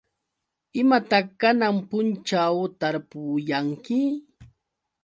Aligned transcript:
¿Imataq 0.81 1.27
kanan 1.41 1.75
punćhaw 1.89 2.57
tarpuyanki? 2.79 3.99